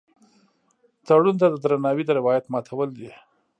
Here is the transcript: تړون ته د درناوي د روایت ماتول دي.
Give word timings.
تړون 1.05 1.35
ته 1.41 1.47
د 1.49 1.55
درناوي 1.63 2.03
د 2.05 2.11
روایت 2.19 2.45
ماتول 2.53 2.89
دي. 2.97 3.09